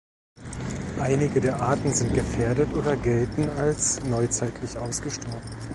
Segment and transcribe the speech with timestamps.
[0.99, 5.43] Einige der Arten sind gefährdet oder gelten als neuzeitlich ausgestorben.